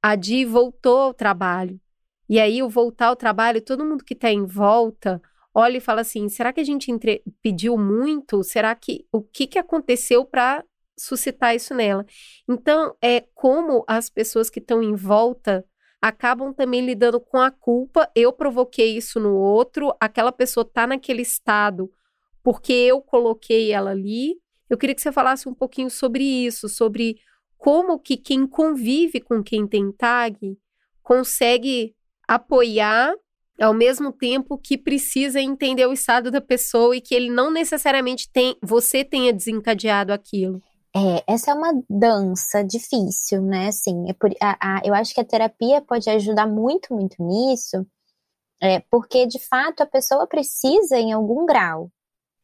[0.01, 1.79] A Di voltou ao trabalho.
[2.27, 5.21] E aí, o voltar ao trabalho, todo mundo que está em volta
[5.55, 7.23] olha e fala assim: será que a gente entre...
[7.41, 8.43] pediu muito?
[8.43, 10.63] Será que o que, que aconteceu para
[10.97, 12.05] suscitar isso nela?
[12.47, 15.65] Então, é como as pessoas que estão em volta
[16.01, 18.11] acabam também lidando com a culpa.
[18.13, 21.89] Eu provoquei isso no outro, aquela pessoa está naquele estado
[22.45, 24.35] porque eu coloquei ela ali.
[24.69, 27.17] Eu queria que você falasse um pouquinho sobre isso, sobre
[27.57, 30.55] como que quem convive com quem tem tag
[31.01, 31.95] consegue
[32.27, 33.15] apoiar
[33.59, 38.29] ao mesmo tempo que precisa entender o estado da pessoa e que ele não necessariamente
[38.31, 40.61] tem, você tenha desencadeado aquilo.
[40.95, 43.67] É, essa é uma dança difícil, né?
[43.67, 47.85] Assim, é por, a, a, eu acho que a terapia pode ajudar muito, muito nisso,
[48.61, 51.91] é, porque de fato a pessoa precisa, em algum grau,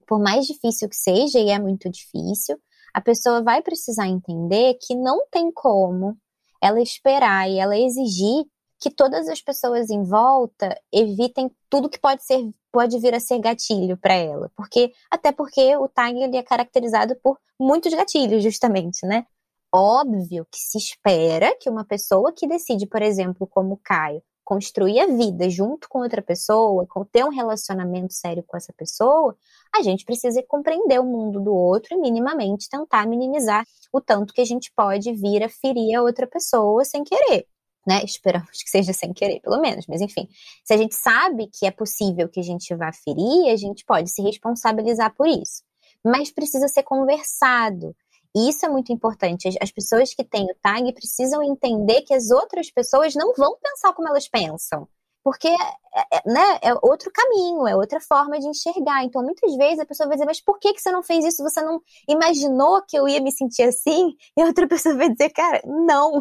[0.06, 2.60] por mais difícil que seja, e é muito difícil,
[2.94, 6.18] a pessoa vai precisar entender que não tem como
[6.62, 8.46] ela esperar e ela exigir
[8.82, 13.38] que todas as pessoas em volta evitem tudo que pode ser pode vir a ser
[13.40, 19.06] gatilho para ela, porque até porque o tag ele é caracterizado por muitos gatilhos justamente,
[19.06, 19.26] né?
[19.74, 25.08] Óbvio que se espera que uma pessoa que decide, por exemplo, como Caio, construir a
[25.08, 29.36] vida junto com outra pessoa, ter um relacionamento sério com essa pessoa,
[29.76, 34.42] a gente precisa compreender o mundo do outro e minimamente tentar minimizar o tanto que
[34.42, 37.48] a gente pode vir a ferir a outra pessoa sem querer
[37.88, 38.04] né?
[38.04, 40.28] Esperamos que seja sem querer, pelo menos, mas enfim.
[40.64, 44.10] Se a gente sabe que é possível que a gente vá ferir, a gente pode
[44.10, 45.64] se responsabilizar por isso.
[46.04, 47.96] Mas precisa ser conversado.
[48.36, 49.50] E isso é muito importante.
[49.62, 53.94] As pessoas que têm o tag precisam entender que as outras pessoas não vão pensar
[53.94, 54.88] como elas pensam
[55.24, 59.04] porque é, é, né, é outro caminho, é outra forma de enxergar.
[59.04, 61.44] Então, muitas vezes a pessoa vai dizer, mas por que, que você não fez isso?
[61.44, 64.16] Você não imaginou que eu ia me sentir assim?
[64.38, 66.20] E a outra pessoa vai dizer, cara, não,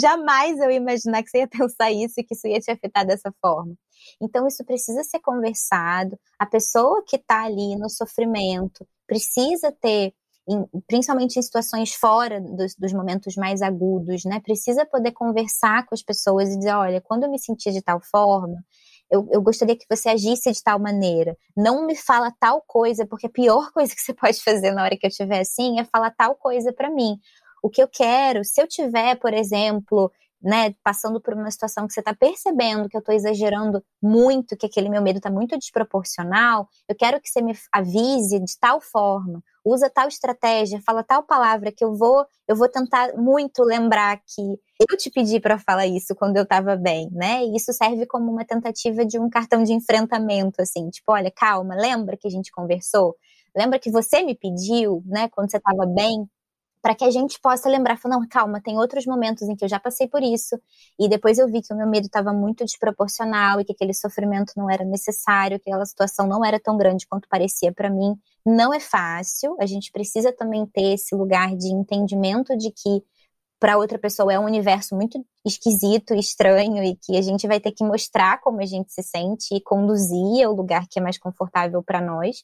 [0.00, 3.06] jamais eu ia imaginar que você ia pensar isso e que isso ia te afetar
[3.06, 3.74] dessa forma.
[4.20, 6.18] Então, isso precisa ser conversado.
[6.38, 10.14] A pessoa que está ali no sofrimento precisa ter
[10.48, 14.40] em, principalmente em situações fora dos, dos, momentos mais agudos, né?
[14.40, 18.00] Precisa poder conversar com as pessoas e dizer, olha, quando eu me sentir de tal
[18.00, 18.56] forma,
[19.10, 21.36] eu, eu, gostaria que você agisse de tal maneira.
[21.56, 24.96] Não me fala tal coisa, porque a pior coisa que você pode fazer na hora
[24.96, 27.18] que eu estiver assim é falar tal coisa para mim.
[27.62, 30.10] O que eu quero, se eu tiver, por exemplo,
[30.42, 34.66] né, passando por uma situação que você está percebendo que eu estou exagerando muito, que
[34.66, 39.42] aquele meu medo está muito desproporcional, eu quero que você me avise de tal forma,
[39.64, 44.58] usa tal estratégia, fala tal palavra que eu vou, eu vou tentar muito lembrar que
[44.90, 47.44] eu te pedi para falar isso quando eu estava bem, né?
[47.44, 51.74] E isso serve como uma tentativa de um cartão de enfrentamento, assim, tipo, olha, calma,
[51.76, 53.14] lembra que a gente conversou?
[53.56, 56.26] Lembra que você me pediu, né, quando você estava bem?
[56.82, 59.68] Para que a gente possa lembrar, falar, não, calma, tem outros momentos em que eu
[59.68, 60.60] já passei por isso,
[60.98, 64.52] e depois eu vi que o meu medo estava muito desproporcional e que aquele sofrimento
[64.56, 68.16] não era necessário, que aquela situação não era tão grande quanto parecia para mim.
[68.44, 73.04] Não é fácil, a gente precisa também ter esse lugar de entendimento de que
[73.60, 77.70] para outra pessoa é um universo muito esquisito, estranho e que a gente vai ter
[77.70, 81.80] que mostrar como a gente se sente e conduzir ao lugar que é mais confortável
[81.80, 82.42] para nós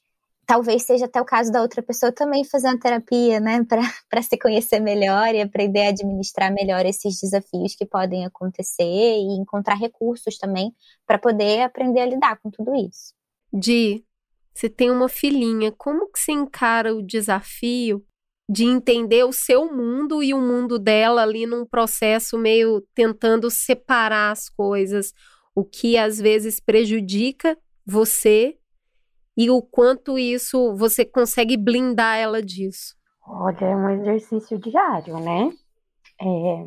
[0.48, 3.62] talvez seja até o caso da outra pessoa também fazer uma terapia, né,
[4.08, 9.38] para se conhecer melhor e aprender a administrar melhor esses desafios que podem acontecer e
[9.38, 10.74] encontrar recursos também
[11.06, 13.12] para poder aprender a lidar com tudo isso.
[13.52, 14.02] Di,
[14.54, 18.02] você tem uma filhinha, como que você encara o desafio
[18.50, 24.32] de entender o seu mundo e o mundo dela ali num processo meio tentando separar
[24.32, 25.12] as coisas,
[25.54, 28.56] o que às vezes prejudica você
[29.38, 32.96] e o quanto isso você consegue blindar ela disso.
[33.24, 35.52] Olha, é um exercício diário, né?
[36.20, 36.66] É,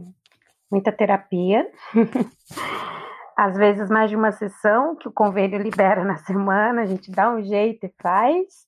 [0.72, 1.70] muita terapia.
[3.36, 7.30] Às vezes mais de uma sessão que o convênio libera na semana, a gente dá
[7.30, 8.66] um jeito e faz.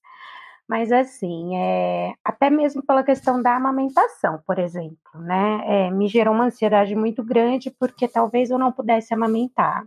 [0.68, 5.62] Mas assim, é, até mesmo pela questão da amamentação, por exemplo, né?
[5.66, 9.86] É, me gerou uma ansiedade muito grande porque talvez eu não pudesse amamentar.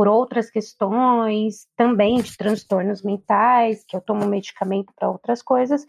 [0.00, 5.84] Por outras questões, também de transtornos mentais, que eu tomo medicamento para outras coisas,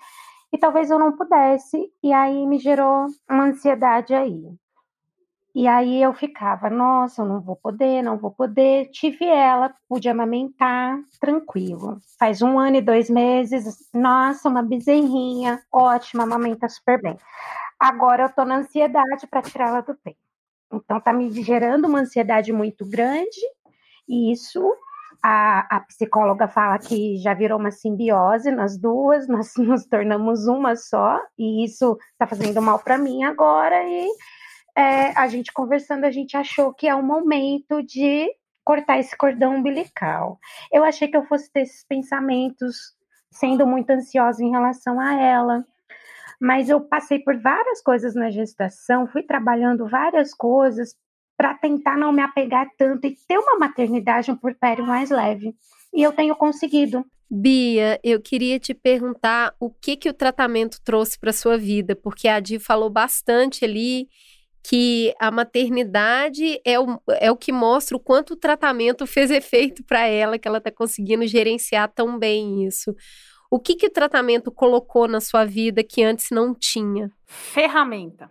[0.52, 4.54] e talvez eu não pudesse, e aí me gerou uma ansiedade aí.
[5.56, 8.89] E aí eu ficava, nossa, eu não vou poder, não vou poder.
[8.91, 12.02] Tive ela, pude amamentar, tranquilo.
[12.19, 17.15] Faz um ano e dois meses, nossa, uma bezerrinha, ótima, amamenta super bem.
[17.80, 20.19] Agora eu tô na ansiedade para tirá-la do peito.
[20.74, 23.39] Então tá me gerando uma ansiedade muito grande,
[24.12, 24.62] isso
[25.24, 30.76] a, a, psicóloga fala que já virou uma simbiose nas duas, nós nos tornamos uma
[30.76, 34.08] só, e isso está fazendo mal para mim agora, e
[34.76, 38.28] é, a gente conversando, a gente achou que é o momento de
[38.63, 40.39] cortar esse cordão umbilical.
[40.71, 42.78] Eu achei que eu fosse ter esses pensamentos,
[43.32, 45.65] sendo muito ansiosa em relação a ela.
[46.39, 50.95] Mas eu passei por várias coisas na gestação, fui trabalhando várias coisas
[51.41, 55.56] para tentar não me apegar tanto e ter uma maternidade, um puerpério mais leve.
[55.91, 57.04] E eu tenho conseguido.
[57.27, 62.27] Bia, eu queria te perguntar o que que o tratamento trouxe para sua vida, porque
[62.27, 64.08] a Di falou bastante ali
[64.63, 69.84] que a maternidade é o, é o que mostra o quanto o tratamento fez efeito
[69.84, 72.93] para ela, que ela está conseguindo gerenciar tão bem isso.
[73.49, 77.10] O que, que o tratamento colocou na sua vida que antes não tinha?
[77.25, 78.30] Ferramenta.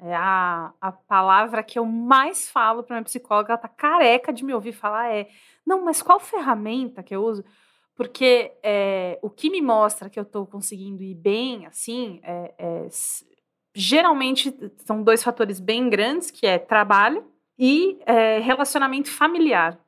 [0.00, 4.44] É a, a palavra que eu mais falo para minha psicóloga, ela tá careca de
[4.44, 5.28] me ouvir falar é,
[5.66, 7.44] não, mas qual ferramenta que eu uso?
[7.96, 12.88] Porque é, o que me mostra que eu estou conseguindo ir bem, assim, é, é
[13.74, 17.24] geralmente são dois fatores bem grandes, que é trabalho
[17.58, 19.78] e é, relacionamento familiar.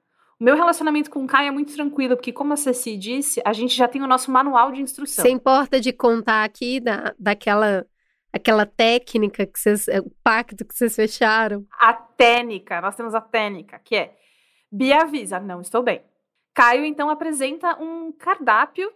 [0.40, 3.52] O meu relacionamento com o Caio é muito tranquilo, porque, como a Ceci disse, a
[3.52, 5.22] gente já tem o nosso manual de instrução.
[5.22, 7.86] Você importa de contar aqui da, daquela
[8.32, 11.66] aquela técnica que vocês, é, o pacto que vocês fecharam?
[11.78, 14.16] A técnica, nós temos a técnica, que é
[14.72, 16.02] Bia avisa, não estou bem.
[16.54, 18.92] Caio, então, apresenta um cardápio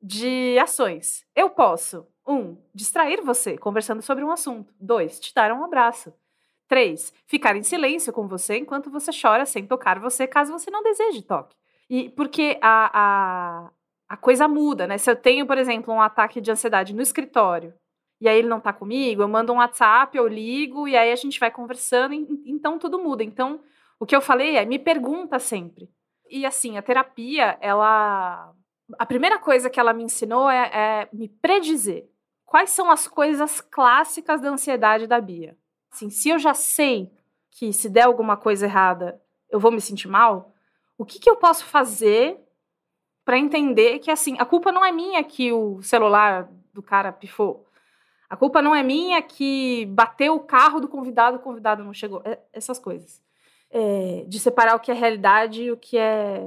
[0.00, 1.26] de ações.
[1.34, 4.72] Eu posso um, distrair você conversando sobre um assunto.
[4.80, 6.14] Dois, te dar um abraço.
[6.66, 10.82] Três, ficar em silêncio com você enquanto você chora sem tocar você, caso você não
[10.82, 11.56] deseje toque.
[11.88, 13.70] E porque a, a,
[14.08, 14.98] a coisa muda, né?
[14.98, 17.74] Se eu tenho, por exemplo, um ataque de ansiedade no escritório
[18.20, 21.16] e aí ele não tá comigo, eu mando um WhatsApp, eu ligo e aí a
[21.16, 23.22] gente vai conversando, então tudo muda.
[23.22, 23.60] Então,
[23.98, 25.88] o que eu falei é, me pergunta sempre.
[26.28, 28.52] E assim, a terapia, ela.
[28.98, 32.08] A primeira coisa que ela me ensinou é, é me predizer
[32.44, 35.56] quais são as coisas clássicas da ansiedade da Bia.
[35.92, 37.12] Assim, se eu já sei
[37.50, 40.52] que se der alguma coisa errada eu vou me sentir mal,
[40.96, 42.38] o que, que eu posso fazer
[43.24, 47.66] para entender que assim a culpa não é minha que o celular do cara pifou.
[48.28, 52.22] A culpa não é minha que bateu o carro do convidado, o convidado não chegou.
[52.24, 53.22] É, essas coisas.
[53.70, 56.42] É, de separar o que é realidade e o que é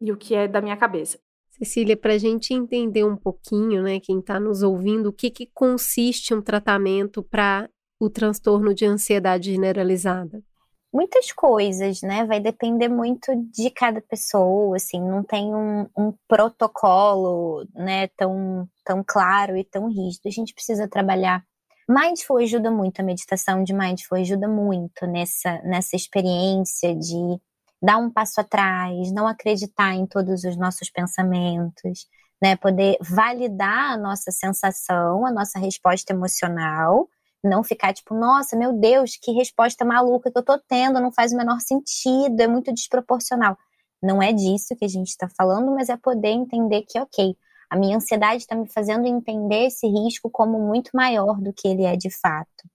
[0.00, 1.18] e o que é da minha cabeça.
[1.50, 5.46] Cecília, para a gente entender um pouquinho, né, quem está nos ouvindo, o que, que
[5.52, 7.68] consiste um tratamento para
[8.00, 10.42] o transtorno de ansiedade generalizada?
[10.92, 12.24] Muitas coisas, né?
[12.24, 19.04] Vai depender muito de cada pessoa, assim, não tem um, um protocolo, né, tão, tão
[19.06, 20.26] claro e tão rígido.
[20.26, 21.44] A gente precisa trabalhar
[21.88, 27.40] Mindful ajuda muito, a meditação de Mindful ajuda muito nessa, nessa experiência de
[27.82, 32.06] dar um passo atrás, não acreditar em todos os nossos pensamentos,
[32.40, 32.54] né?
[32.56, 37.08] Poder validar a nossa sensação, a nossa resposta emocional,
[37.42, 41.32] não ficar tipo, nossa, meu Deus, que resposta maluca que eu tô tendo, não faz
[41.32, 43.56] o menor sentido, é muito desproporcional.
[44.02, 47.36] Não é disso que a gente está falando, mas é poder entender que, ok,
[47.68, 51.84] a minha ansiedade está me fazendo entender esse risco como muito maior do que ele
[51.84, 52.68] é de fato.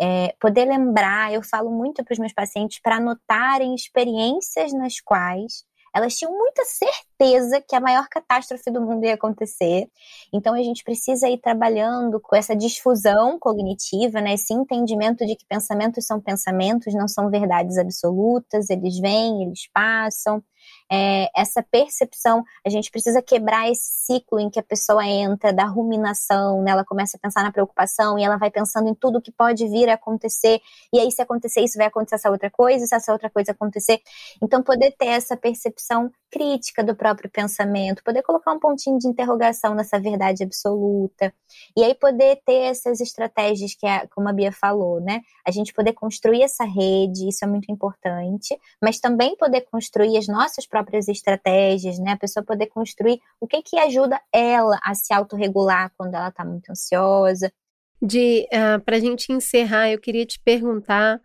[0.00, 5.64] É, poder lembrar, eu falo muito para os meus pacientes para anotarem experiências nas quais
[5.94, 9.88] elas tinham muita certeza que a maior catástrofe do mundo ia acontecer.
[10.32, 14.34] Então a gente precisa ir trabalhando com essa difusão cognitiva, né?
[14.34, 20.42] esse entendimento de que pensamentos são pensamentos, não são verdades absolutas, eles vêm, eles passam.
[20.90, 25.64] É, essa percepção, a gente precisa quebrar esse ciclo em que a pessoa entra da
[25.64, 26.70] ruminação, né?
[26.70, 29.88] ela começa a pensar na preocupação e ela vai pensando em tudo que pode vir
[29.88, 30.60] a acontecer,
[30.92, 34.00] e aí se acontecer isso, vai acontecer essa outra coisa, se essa outra coisa acontecer.
[34.42, 39.74] Então, poder ter essa percepção crítica do próprio pensamento, poder colocar um pontinho de interrogação
[39.74, 41.32] nessa verdade absoluta,
[41.76, 45.20] e aí poder ter essas estratégias que, a, como a Bia falou, né?
[45.46, 50.26] A gente poder construir essa rede, isso é muito importante, mas também poder construir as
[50.26, 52.12] nossas próprias estratégias, né?
[52.12, 56.44] A pessoa poder construir o que que ajuda ela a se autorregular quando ela está
[56.44, 57.52] muito ansiosa.
[58.00, 61.20] De uh, ah, para a gente encerrar, eu queria te perguntar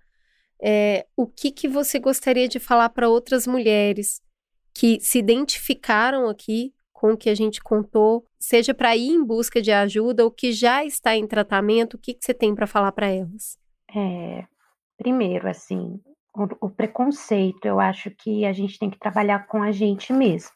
[0.62, 4.22] é, o que que você gostaria de falar para outras mulheres
[4.74, 9.62] que se identificaram aqui com o que a gente contou, seja para ir em busca
[9.62, 12.92] de ajuda ou que já está em tratamento, o que, que você tem para falar
[12.92, 13.58] para elas?
[13.96, 14.46] É,
[14.98, 16.00] primeiro, assim,
[16.34, 20.52] o, o, preconceito, eu acho que a gente tem que trabalhar com a gente mesmo.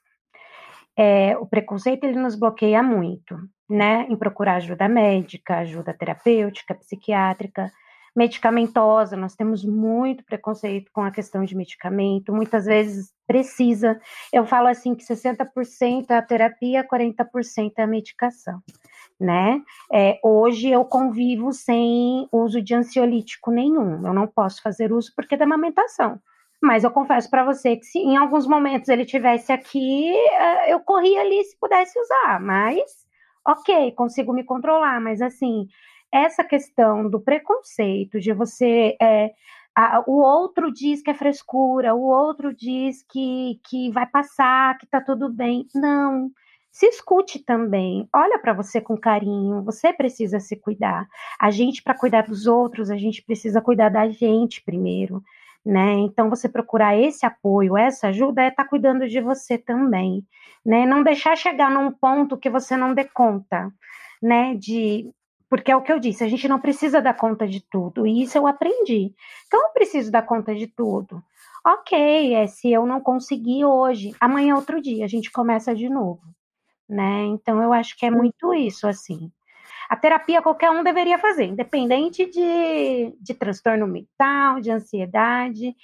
[0.98, 3.38] É, o preconceito ele nos bloqueia muito,
[3.70, 4.06] né?
[4.10, 7.72] Em procurar ajuda médica, ajuda terapêutica, psiquiátrica,
[8.16, 9.18] medicamentosa.
[9.18, 12.32] Nós temos muito preconceito com a questão de medicamento.
[12.32, 14.00] Muitas vezes precisa.
[14.32, 18.62] Eu falo assim que 60% é a terapia, 40% é a medicação
[19.24, 19.62] né?
[19.92, 24.06] É, hoje eu convivo sem uso de ansiolítico nenhum.
[24.06, 26.20] Eu não posso fazer uso porque é da amamentação.
[26.62, 30.80] Mas eu confesso para você que se em alguns momentos ele tivesse aqui, é, eu
[30.80, 32.40] corria ali se pudesse usar.
[32.40, 32.82] Mas,
[33.46, 35.02] ok, consigo me controlar.
[35.02, 35.68] Mas assim,
[36.12, 39.32] essa questão do preconceito de você é,
[39.76, 44.86] a, o outro diz que é frescura, o outro diz que, que vai passar, que
[44.86, 45.68] tá tudo bem.
[45.74, 46.30] Não,
[46.74, 51.08] se escute também, olha para você com carinho, você precisa se cuidar.
[51.40, 55.24] A gente, para cuidar dos outros, a gente precisa cuidar da gente primeiro,
[55.64, 55.92] né?
[56.00, 60.26] Então, você procurar esse apoio, essa ajuda, é estar tá cuidando de você também,
[60.66, 60.84] né?
[60.84, 63.72] Não deixar chegar num ponto que você não dê conta,
[64.20, 64.56] né?
[64.56, 65.12] De
[65.48, 68.24] porque é o que eu disse, a gente não precisa dar conta de tudo, e
[68.24, 69.14] isso eu aprendi.
[69.46, 71.24] Então, eu preciso dar conta de tudo.
[71.64, 75.88] Ok, é se eu não conseguir hoje, amanhã é outro dia, a gente começa de
[75.88, 76.34] novo
[76.94, 77.26] né?
[77.26, 79.32] Então eu acho que é muito isso, assim.
[79.90, 85.76] A terapia qualquer um deveria fazer, independente de, de transtorno mental, de ansiedade,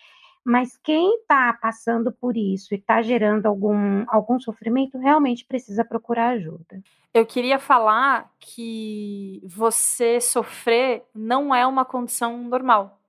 [0.44, 6.30] mas quem está passando por isso e está gerando algum, algum sofrimento realmente precisa procurar
[6.30, 6.82] ajuda.
[7.14, 13.00] Eu queria falar que você sofrer não é uma condição normal.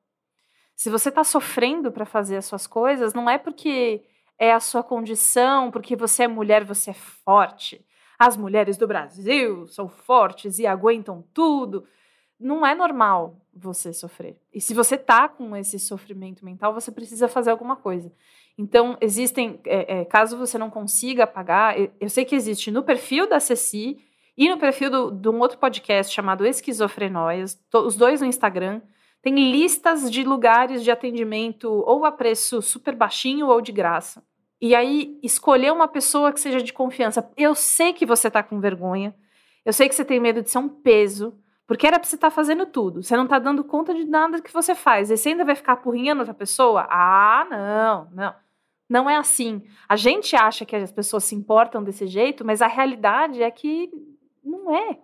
[0.75, 4.03] Se você está sofrendo para fazer as suas coisas, não é porque
[4.39, 7.85] é a sua condição, porque você é mulher, você é forte
[8.21, 11.87] as mulheres do Brasil são fortes e aguentam tudo.
[12.39, 14.39] Não é normal você sofrer.
[14.53, 18.13] E se você tá com esse sofrimento mental, você precisa fazer alguma coisa.
[18.59, 23.27] Então, existem, é, é, caso você não consiga pagar, eu, sei que existe no perfil
[23.27, 24.05] da Ceci
[24.37, 28.83] e no perfil de um outro podcast chamado Esquizofrenóias, os dois no Instagram,
[29.23, 34.23] tem listas de lugares de atendimento ou a preço super baixinho ou de graça.
[34.61, 37.31] E aí, escolher uma pessoa que seja de confiança.
[37.37, 39.15] Eu sei que você tá com vergonha.
[39.65, 41.35] Eu sei que você tem medo de ser um peso.
[41.67, 43.03] Porque era pra você estar tá fazendo tudo.
[43.03, 45.11] Você não tá dando conta de nada que você faz.
[45.11, 46.87] E você ainda vai ficar apurrinhando outra pessoa?
[46.91, 48.35] Ah, não, não.
[48.89, 49.63] Não é assim.
[49.89, 53.89] A gente acha que as pessoas se importam desse jeito, mas a realidade é que
[54.45, 54.99] não é.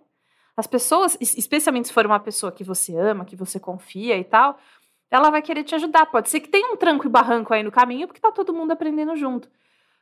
[0.57, 4.59] As pessoas, especialmente se for uma pessoa que você ama, que você confia e tal,
[5.09, 6.05] ela vai querer te ajudar.
[6.07, 8.71] Pode ser que tenha um tranco e barranco aí no caminho, porque tá todo mundo
[8.71, 9.49] aprendendo junto.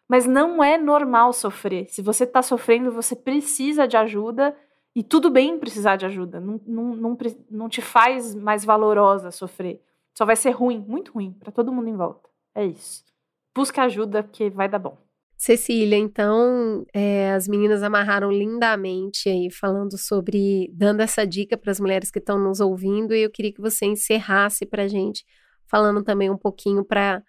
[0.07, 1.87] Mas não é normal sofrer.
[1.89, 4.55] Se você tá sofrendo, você precisa de ajuda
[4.95, 6.39] e tudo bem precisar de ajuda.
[6.39, 7.17] Não, não, não,
[7.49, 9.81] não te faz mais valorosa sofrer.
[10.13, 12.29] Só vai ser ruim, muito ruim, para todo mundo em volta.
[12.53, 13.03] É isso.
[13.53, 14.97] Busca ajuda, porque vai dar bom.
[15.45, 21.79] Cecília, então é, as meninas amarraram lindamente aí, falando sobre, dando essa dica para as
[21.79, 25.23] mulheres que estão nos ouvindo, e eu queria que você encerrasse para a gente,
[25.69, 27.21] falando também um pouquinho para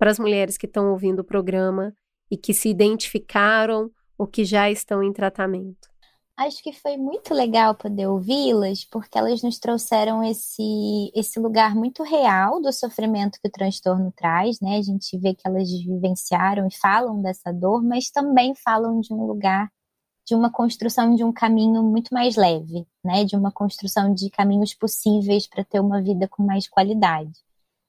[0.00, 1.94] as mulheres que estão ouvindo o programa
[2.28, 5.91] e que se identificaram ou que já estão em tratamento
[6.36, 12.02] acho que foi muito legal poder ouvi-las, porque elas nos trouxeram esse, esse lugar muito
[12.02, 14.76] real do sofrimento que o transtorno traz, né?
[14.78, 19.24] A gente vê que elas vivenciaram e falam dessa dor, mas também falam de um
[19.26, 19.70] lugar,
[20.26, 23.24] de uma construção de um caminho muito mais leve, né?
[23.24, 27.32] De uma construção de caminhos possíveis para ter uma vida com mais qualidade.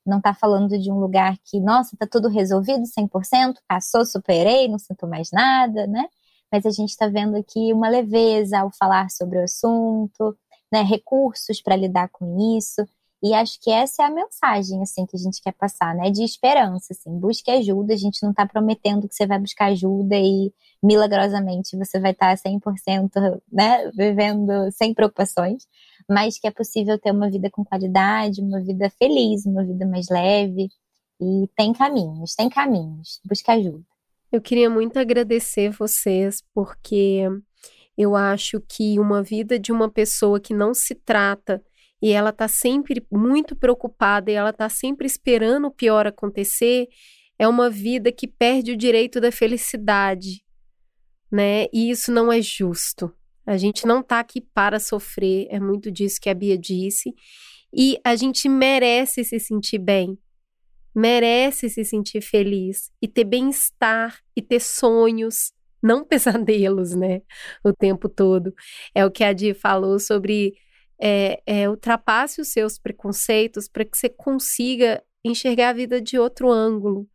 [0.05, 4.77] Não está falando de um lugar que, nossa, está tudo resolvido 100%, passou, superei, não
[4.77, 6.07] sinto mais nada, né?
[6.53, 10.37] Mas a gente está vendo aqui uma leveza ao falar sobre o assunto,
[10.71, 12.85] né, recursos para lidar com isso.
[13.23, 16.11] E acho que essa é a mensagem, assim, que a gente quer passar, né?
[16.11, 17.17] De esperança, assim.
[17.17, 21.99] Busque ajuda, a gente não está prometendo que você vai buscar ajuda e milagrosamente você
[21.99, 23.89] vai estar 100%, né?
[23.91, 25.65] Vivendo sem preocupações,
[26.07, 30.09] mas que é possível ter uma vida com qualidade, uma vida feliz, uma vida mais
[30.09, 30.69] leve.
[31.19, 33.21] E tem caminhos, tem caminhos.
[33.25, 33.92] Busque ajuda.
[34.33, 37.21] Eu queria muito agradecer vocês, porque
[37.95, 41.63] eu acho que uma vida de uma pessoa que não se trata
[42.01, 46.87] e ela está sempre muito preocupada e ela está sempre esperando o pior acontecer,
[47.37, 50.43] é uma vida que perde o direito da felicidade,
[51.31, 51.67] né?
[51.71, 53.13] E isso não é justo.
[53.45, 57.13] A gente não está aqui para sofrer, é muito disso que a Bia disse,
[57.71, 60.17] e a gente merece se sentir bem,
[60.95, 67.21] merece se sentir feliz e ter bem-estar e ter sonhos, não pesadelos, né?
[67.63, 68.53] O tempo todo.
[68.95, 70.53] É o que a Di falou sobre
[71.01, 76.49] é, é, ultrapasse os seus preconceitos para que você consiga enxergar a vida de outro
[76.49, 77.07] ângulo.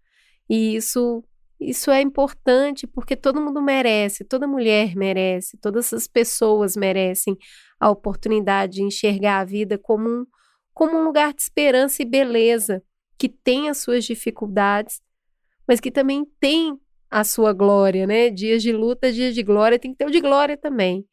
[0.48, 1.22] E isso,
[1.60, 7.36] isso é importante porque todo mundo merece, toda mulher merece, todas as pessoas merecem
[7.78, 10.26] a oportunidade de enxergar a vida como um,
[10.74, 12.82] como um lugar de esperança e beleza,
[13.18, 15.00] que tem as suas dificuldades,
[15.66, 16.78] mas que também tem
[17.10, 18.30] a sua glória, né?
[18.30, 21.04] Dias de luta, dias de glória, tem que ter o de glória também.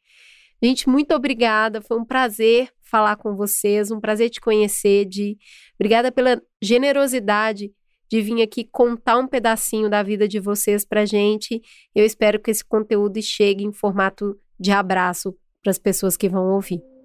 [0.62, 1.82] Gente, muito obrigada.
[1.82, 5.36] Foi um prazer falar com vocês, um prazer te conhecer, de
[5.74, 7.72] obrigada pela generosidade
[8.08, 11.60] de vir aqui contar um pedacinho da vida de vocês pra gente.
[11.94, 16.52] Eu espero que esse conteúdo chegue em formato de abraço para as pessoas que vão
[16.52, 16.95] ouvir.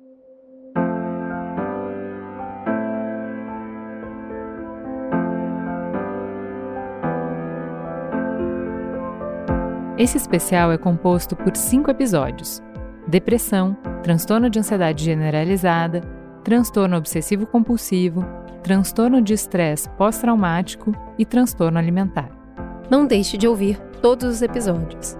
[10.01, 12.59] Esse especial é composto por cinco episódios
[13.07, 16.01] depressão, transtorno de ansiedade generalizada,
[16.43, 18.25] transtorno obsessivo-compulsivo,
[18.63, 22.31] transtorno de estresse pós-traumático e transtorno alimentar.
[22.89, 25.15] Não deixe de ouvir todos os episódios.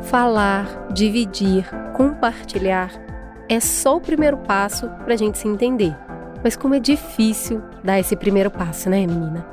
[0.00, 3.05] Falar, dividir, compartilhar
[3.48, 5.96] é só o primeiro passo para a gente se entender.
[6.42, 9.46] Mas como é difícil dar esse primeiro passo, né, menina?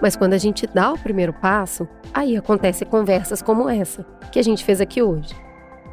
[0.00, 4.42] Mas quando a gente dá o primeiro passo, aí acontecem conversas como essa que a
[4.42, 5.34] gente fez aqui hoje.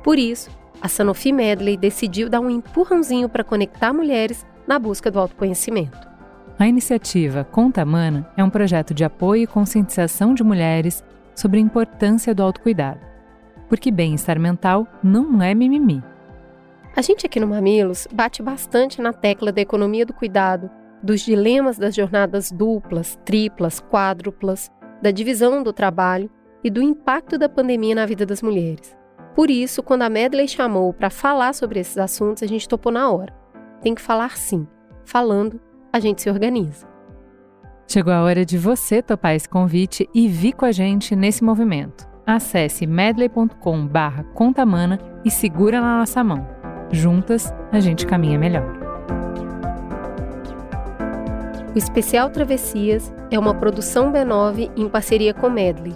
[0.03, 0.49] Por isso,
[0.81, 6.09] a Sanofi Medley decidiu dar um empurrãozinho para conectar mulheres na busca do autoconhecimento.
[6.57, 11.03] A iniciativa Conta Mana é um projeto de apoio e conscientização de mulheres
[11.35, 12.99] sobre a importância do autocuidado.
[13.69, 16.03] Porque bem-estar mental não é mimimi.
[16.93, 20.69] A gente aqui no Mamilos bate bastante na tecla da economia do cuidado,
[21.01, 24.69] dos dilemas das jornadas duplas, triplas, quádruplas,
[25.01, 26.29] da divisão do trabalho
[26.63, 28.93] e do impacto da pandemia na vida das mulheres.
[29.33, 33.09] Por isso, quando a Medley chamou para falar sobre esses assuntos, a gente topou na
[33.09, 33.33] hora.
[33.81, 34.67] Tem que falar sim.
[35.05, 35.61] Falando,
[35.93, 36.85] a gente se organiza.
[37.87, 42.05] Chegou a hora de você topar esse convite e vir com a gente nesse movimento.
[42.27, 46.60] Acesse medley.com/contamana e segura na nossa mão.
[46.91, 48.65] Juntas, a gente caminha melhor.
[51.73, 55.95] O especial Travessias é uma produção B9 em parceria com Medley.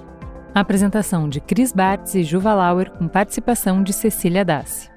[0.53, 4.89] A apresentação de Cris Bartz e Juva Lauer com participação de Cecília Dassi.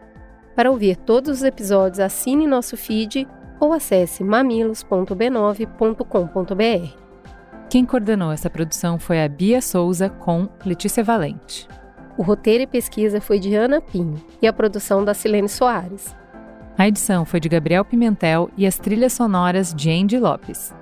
[0.55, 3.27] Para ouvir todos os episódios, assine nosso feed
[3.59, 7.09] ou acesse mamilos.b9.com.br.
[7.69, 11.67] Quem coordenou essa produção foi a Bia Souza com Letícia Valente.
[12.19, 16.17] O roteiro e pesquisa foi de Ana Pinho e a produção da Silene Soares.
[16.77, 20.75] A edição foi de Gabriel Pimentel e as trilhas sonoras de Andy Lopes.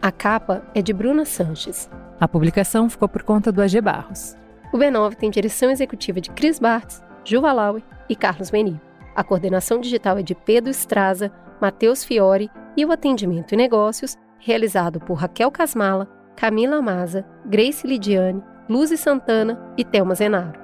[0.00, 1.90] A capa é de Bruna Sanches.
[2.20, 4.36] A publicação ficou por conta do AG Barros.
[4.72, 8.80] O B9 tem direção executiva de Cris Bartz, Juva Lauer e Carlos Meni.
[9.16, 15.00] A coordenação digital é de Pedro Estraza, Matheus Fiore e o atendimento e negócios realizado
[15.00, 20.63] por Raquel Casmala, Camila Maza, Grace Lidiane, Luzi Santana e Thelma Zenaro.